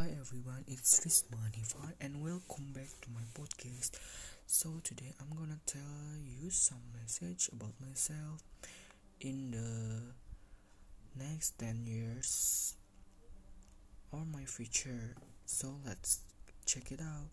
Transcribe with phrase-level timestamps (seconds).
[0.00, 4.00] Hi everyone, it's Rizman Ifan and welcome back to my podcast.
[4.46, 8.40] So today I'm gonna tell you some message about myself
[9.20, 10.00] in the
[11.22, 12.76] next 10 years
[14.10, 15.16] or my future.
[15.44, 16.20] So let's
[16.64, 17.28] check it out.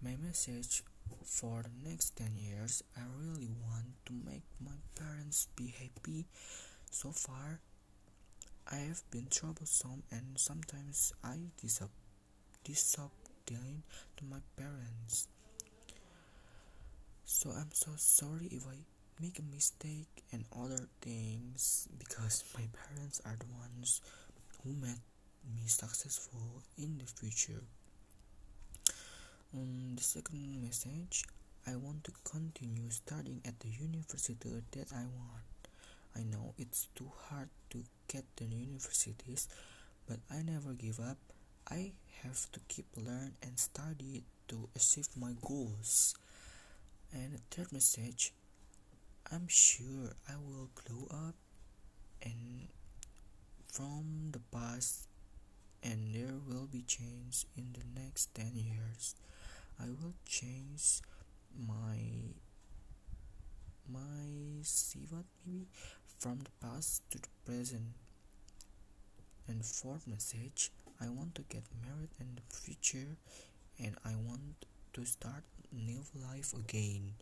[0.00, 0.84] My message
[1.24, 6.26] for the next 10 years, I really want to make my parents be happy.
[6.92, 7.58] So far,
[8.70, 13.10] I have been troublesome and sometimes I disobedient
[14.16, 15.28] to my parents.
[17.24, 18.76] So I'm so sorry if I
[19.20, 24.00] make a mistake and other things because my parents are the ones
[24.62, 25.00] who made
[25.54, 27.62] me successful in the future.
[29.54, 31.24] Um, the second message
[31.66, 35.49] I want to continue studying at the university that I want.
[36.16, 39.48] I know it's too hard to get the universities,
[40.08, 41.18] but I never give up.
[41.70, 41.92] I
[42.22, 46.14] have to keep learn and study to achieve my goals.
[47.12, 48.32] And third message,
[49.30, 51.34] I'm sure I will grow up
[52.22, 52.68] and
[53.72, 55.06] from the past
[55.82, 59.14] and there will be change in the next 10 years.
[59.80, 61.00] I will change
[61.56, 61.98] my
[63.90, 65.66] my see what maybe
[66.20, 67.96] from the past to the present.
[69.48, 73.16] And fourth message, I want to get married in the future
[73.82, 77.14] and I want to start new life again.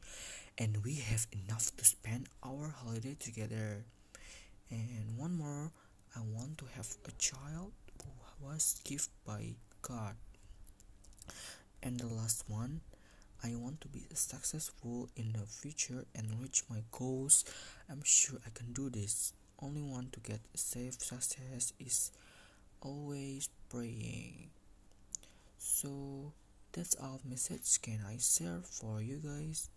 [0.59, 3.85] And we have enough to spend our holiday together.
[4.69, 5.71] And one more,
[6.17, 7.71] I want to have a child
[8.03, 8.11] who
[8.47, 10.17] was given by God.
[11.83, 12.81] And the last one,
[13.45, 17.45] I want to be successful in the future and reach my goals.
[17.91, 19.33] I'm sure I can do this.
[19.61, 22.13] Only want to get safe success is
[22.81, 24.51] always praying.
[25.59, 26.33] So
[26.73, 29.69] that's all message can I share for you guys.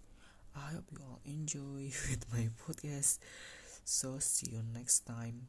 [0.55, 3.19] I hope you all enjoy with my podcast.
[3.85, 5.47] So see you next time.